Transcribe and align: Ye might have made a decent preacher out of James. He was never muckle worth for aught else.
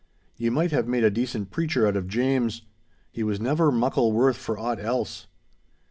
Ye 0.35 0.49
might 0.49 0.71
have 0.71 0.87
made 0.87 1.03
a 1.03 1.11
decent 1.11 1.51
preacher 1.51 1.85
out 1.85 1.95
of 1.95 2.07
James. 2.07 2.63
He 3.11 3.21
was 3.21 3.39
never 3.39 3.71
muckle 3.71 4.11
worth 4.11 4.35
for 4.37 4.57
aught 4.57 4.79
else. 4.79 5.27